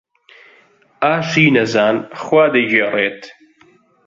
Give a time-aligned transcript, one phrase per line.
[1.03, 3.21] ئاشی نەزان خوا دەیگێڕێت.